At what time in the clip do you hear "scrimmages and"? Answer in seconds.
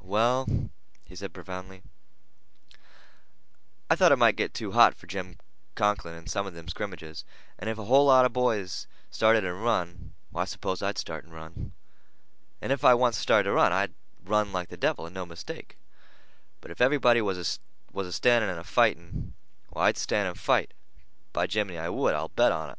6.68-7.68